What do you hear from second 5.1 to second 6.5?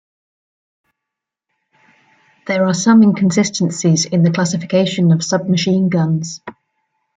of submachine guns.